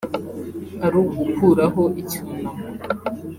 ari 0.85 0.97
ugukuraho 1.01 1.81
icyunamo 2.01 2.59